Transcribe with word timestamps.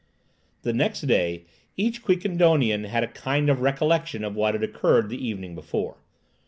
The 0.63 0.73
next 0.73 1.01
day 1.01 1.43
each 1.77 2.01
Quiquendonian 2.03 2.85
had 2.87 3.03
a 3.03 3.07
kind 3.07 3.51
of 3.51 3.61
recollection 3.61 4.23
of 4.23 4.35
what 4.35 4.55
had 4.55 4.63
occurred 4.63 5.09
the 5.09 5.23
evening 5.27 5.53
before. 5.53 5.97